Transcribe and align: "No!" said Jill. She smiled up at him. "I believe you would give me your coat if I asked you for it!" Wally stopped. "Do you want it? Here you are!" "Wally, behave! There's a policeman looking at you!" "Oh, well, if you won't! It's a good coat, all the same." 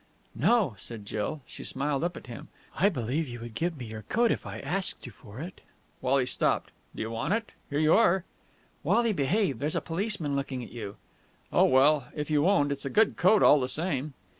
"No!" 0.33 0.75
said 0.79 1.05
Jill. 1.05 1.41
She 1.45 1.63
smiled 1.63 2.03
up 2.03 2.17
at 2.17 2.25
him. 2.25 2.47
"I 2.75 2.89
believe 2.89 3.27
you 3.27 3.39
would 3.41 3.53
give 3.53 3.77
me 3.77 3.85
your 3.85 4.01
coat 4.01 4.31
if 4.31 4.47
I 4.47 4.59
asked 4.59 5.05
you 5.05 5.11
for 5.11 5.39
it!" 5.39 5.61
Wally 6.01 6.25
stopped. 6.25 6.71
"Do 6.95 7.03
you 7.03 7.11
want 7.11 7.35
it? 7.35 7.51
Here 7.69 7.77
you 7.77 7.93
are!" 7.93 8.23
"Wally, 8.81 9.13
behave! 9.13 9.59
There's 9.59 9.75
a 9.75 9.79
policeman 9.79 10.35
looking 10.35 10.63
at 10.63 10.71
you!" 10.71 10.95
"Oh, 11.53 11.65
well, 11.65 12.07
if 12.15 12.31
you 12.31 12.41
won't! 12.41 12.71
It's 12.71 12.83
a 12.85 12.89
good 12.89 13.15
coat, 13.15 13.43
all 13.43 13.59
the 13.59 13.69
same." 13.69 14.15